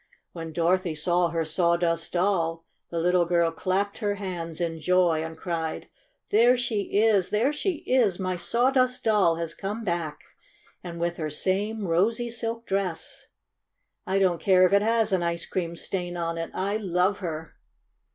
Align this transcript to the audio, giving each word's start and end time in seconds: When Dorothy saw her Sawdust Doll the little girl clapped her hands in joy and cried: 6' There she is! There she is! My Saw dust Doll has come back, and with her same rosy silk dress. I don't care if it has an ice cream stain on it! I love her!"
When 0.31 0.51
Dorothy 0.51 0.95
saw 0.95 1.27
her 1.29 1.45
Sawdust 1.45 2.13
Doll 2.13 2.65
the 2.89 2.97
little 2.97 3.25
girl 3.25 3.51
clapped 3.51 3.99
her 3.99 4.15
hands 4.15 4.59
in 4.59 4.79
joy 4.79 5.23
and 5.23 5.37
cried: 5.37 5.83
6' 5.83 5.91
There 6.31 6.57
she 6.57 6.81
is! 6.99 7.29
There 7.29 7.53
she 7.53 7.83
is! 7.85 8.17
My 8.17 8.35
Saw 8.35 8.71
dust 8.71 9.03
Doll 9.03 9.35
has 9.35 9.53
come 9.53 9.83
back, 9.83 10.21
and 10.83 10.99
with 10.99 11.17
her 11.17 11.29
same 11.29 11.87
rosy 11.87 12.31
silk 12.31 12.65
dress. 12.65 13.27
I 14.07 14.17
don't 14.17 14.41
care 14.41 14.65
if 14.65 14.73
it 14.73 14.81
has 14.81 15.11
an 15.11 15.21
ice 15.21 15.45
cream 15.45 15.75
stain 15.75 16.17
on 16.17 16.39
it! 16.39 16.49
I 16.55 16.77
love 16.77 17.19
her!" 17.19 17.53